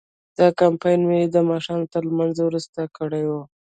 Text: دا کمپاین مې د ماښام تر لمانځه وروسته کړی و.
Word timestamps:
دا 0.37 0.47
کمپاین 0.61 1.01
مې 1.09 1.19
د 1.35 1.37
ماښام 1.49 1.81
تر 1.91 2.01
لمانځه 2.09 2.43
وروسته 2.45 2.79
کړی 2.97 3.23
و. 3.29 3.31